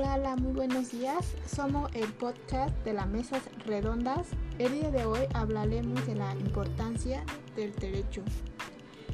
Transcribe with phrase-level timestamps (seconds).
[0.00, 1.34] Hola, muy buenos días.
[1.44, 4.28] Somos el podcast de las mesas redondas.
[4.60, 7.24] El día de hoy hablaremos de la importancia
[7.56, 8.22] del derecho,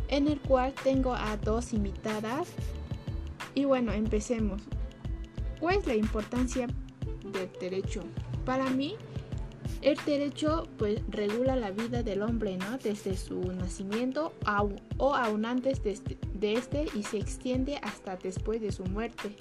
[0.09, 2.49] en el cual tengo a dos invitadas.
[3.55, 4.61] Y bueno, empecemos.
[5.59, 8.03] ¿Cuál es la importancia del derecho?
[8.45, 8.97] Para mí,
[9.81, 12.77] el derecho pues regula la vida del hombre, ¿no?
[12.77, 14.35] Desde su nacimiento
[14.99, 19.35] o aún antes de este, de este y se extiende hasta después de su muerte.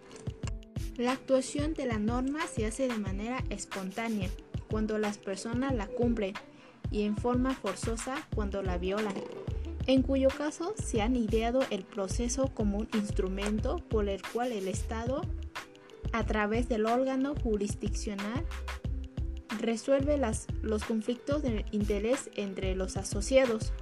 [0.98, 4.30] La actuación de la norma se hace de manera espontánea
[4.70, 6.36] cuando las personas la cumplen
[6.92, 9.16] y en forma forzosa cuando la violan,
[9.88, 14.68] en cuyo caso se han ideado el proceso como un instrumento por el cual el
[14.68, 15.22] Estado,
[16.12, 18.46] a través del órgano jurisdiccional,
[19.60, 20.22] resuelve
[20.62, 23.74] los conflictos de interés entre los asociados.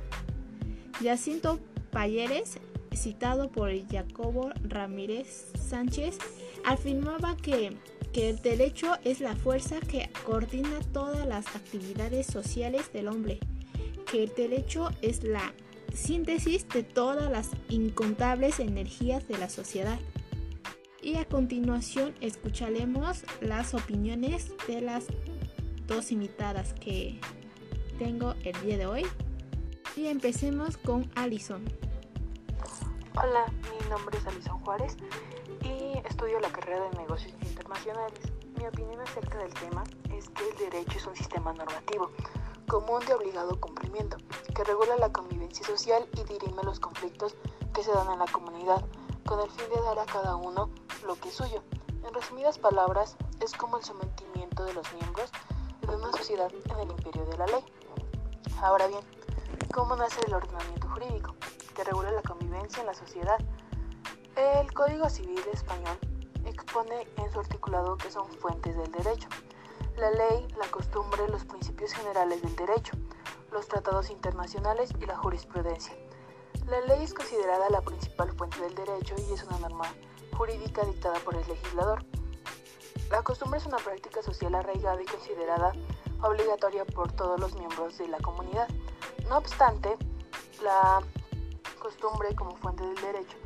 [1.04, 1.60] Jacinto
[1.92, 2.58] Payeres,
[2.94, 6.18] citado por Jacobo Ramírez Sánchez,
[6.66, 7.78] afirmaba que,
[8.14, 13.40] que el derecho es la fuerza que coordina todas las actividades sociales del hombre,
[14.10, 15.54] que el derecho es la
[15.94, 20.00] síntesis de todas las incontables energías de la sociedad.
[21.02, 25.06] Y a continuación escucharemos las opiniones de las
[25.88, 27.20] dos invitadas que
[27.98, 29.04] tengo el día de hoy.
[29.98, 31.64] Y empecemos con Alison.
[33.24, 34.98] Hola, mi nombre es Alison Juárez
[36.06, 38.20] estudio la carrera de negocios internacionales.
[38.58, 42.10] Mi opinión acerca del tema es que el derecho es un sistema normativo
[42.68, 44.18] común de obligado cumplimiento,
[44.56, 47.36] que regula la convivencia social y dirime los conflictos
[47.74, 48.84] que se dan en la comunidad,
[49.26, 50.70] con el fin de dar a cada uno
[51.06, 51.62] lo que es suyo.
[52.04, 55.32] En resumidas palabras, es como el sometimiento de los miembros
[55.82, 57.64] de una sociedad en el imperio de la ley.
[58.62, 59.02] Ahora bien,
[59.74, 61.36] ¿cómo nace el ordenamiento jurídico?
[61.76, 63.38] Que regula la convivencia en la sociedad.
[64.36, 65.98] El Código Civil Español
[66.46, 69.28] expone en su articulado que son fuentes del derecho.
[69.98, 72.98] La ley, la costumbre, los principios generales del derecho,
[73.52, 75.94] los tratados internacionales y la jurisprudencia.
[76.68, 79.94] La ley es considerada la principal fuente del derecho y es una norma
[80.38, 82.06] jurídica dictada por el legislador.
[83.10, 85.74] La costumbre es una práctica social arraigada y considerada
[86.22, 88.68] obligatoria por todos los miembros de la comunidad.
[89.28, 89.98] No obstante,
[90.64, 91.02] la
[91.92, 93.38] costumbre como fuente del derecho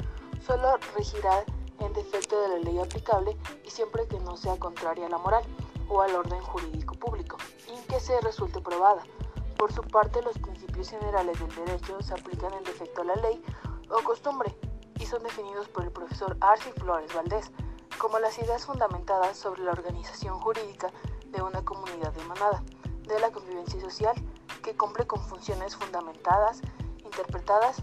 [0.45, 1.44] solo regirá
[1.79, 3.35] en defecto de la ley aplicable
[3.66, 5.44] y siempre que no sea contraria a la moral
[5.89, 9.01] o al orden jurídico público y que se resulte probada.
[9.57, 13.44] Por su parte, los principios generales del derecho se aplican en defecto a la ley
[13.89, 14.56] o costumbre
[15.00, 17.51] y son definidos por el profesor Arci Flores Valdés
[17.97, 20.91] como las ideas fundamentadas sobre la organización jurídica
[21.31, 22.63] de una comunidad de manada,
[23.07, 24.16] de la convivencia social,
[24.62, 26.62] que cumple con funciones fundamentadas,
[27.03, 27.81] interpretadas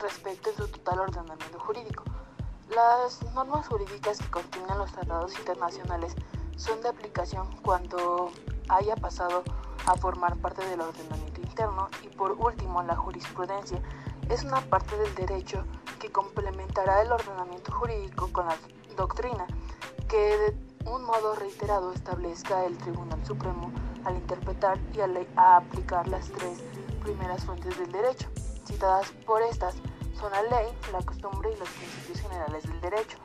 [0.00, 2.04] respecto de su total ordenamiento jurídico.
[2.74, 6.14] Las normas jurídicas que contienen los tratados internacionales
[6.56, 8.30] son de aplicación cuando
[8.68, 9.42] haya pasado
[9.86, 13.80] a formar parte del ordenamiento interno y por último la jurisprudencia.
[14.28, 15.64] Es una parte del derecho
[15.98, 18.56] que complementará el ordenamiento jurídico con la
[18.96, 19.46] doctrina
[20.08, 23.70] que de un modo reiterado establezca el Tribunal Supremo
[24.04, 26.62] al interpretar y a, aplicar las tres
[27.02, 28.28] primeras fuentes del derecho,
[28.66, 29.76] citadas por estas
[30.20, 33.16] son la ley, la costumbre y los principios generales del derecho.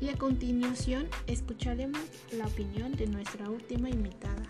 [0.00, 2.00] Y a continuación escucharemos
[2.32, 4.42] la opinión de nuestra última invitada.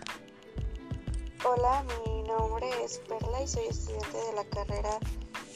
[1.45, 4.99] Hola, mi nombre es Perla y soy estudiante de la carrera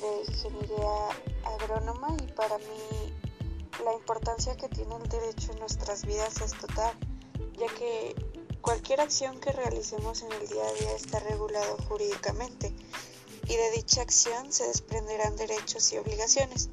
[0.01, 1.09] de Ingeniería
[1.45, 3.13] Agrónoma y para mí
[3.83, 6.93] la importancia que tiene el derecho en nuestras vidas es total,
[7.57, 8.15] ya que
[8.67, 12.73] Cualquier acción que realicemos en el día a día está regulado jurídicamente
[13.45, 16.67] y de dicha acción se desprenderán derechos y obligaciones.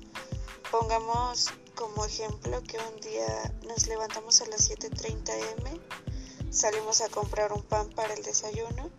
[0.72, 7.52] Pongamos como ejemplo que un día nos levantamos a las 7.30 am, salimos a comprar
[7.52, 8.90] un pan para el desayuno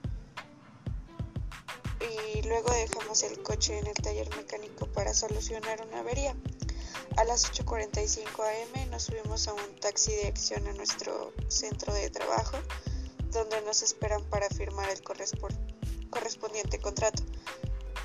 [1.99, 6.33] y luego dejamos el coche en el taller mecánico para solucionar una avería.
[7.17, 12.09] A las 8.45 am nos subimos a un taxi de acción a nuestro centro de
[12.09, 12.57] trabajo
[13.31, 15.01] donde nos esperan para firmar el
[16.09, 17.23] correspondiente contrato.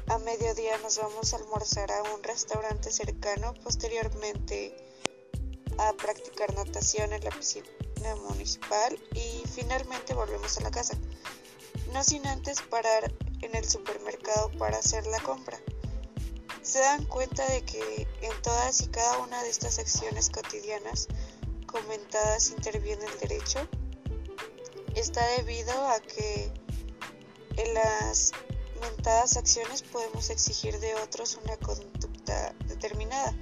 [0.09, 4.77] A mediodía nos vamos a almorzar a un restaurante cercano, posteriormente
[5.79, 10.99] a practicar natación en la piscina municipal y finalmente volvemos a la casa,
[11.93, 13.13] no sin antes parar
[13.43, 15.59] en el supermercado para hacer la compra.
[16.63, 21.09] Se dan cuenta de que en todas y cada una de estas acciones cotidianas
[21.67, 23.67] comentadas interviene el derecho
[24.95, 26.53] está debido a que
[27.57, 28.33] en las
[28.81, 33.35] mentadas acciones podemos exigir de otros una conducta determinada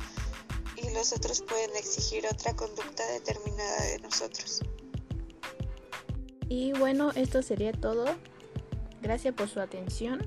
[0.77, 4.63] y los otros pueden exigir otra conducta determinada de nosotros.
[6.49, 8.07] Y bueno, esto sería todo.
[9.03, 10.27] Gracias por su atención.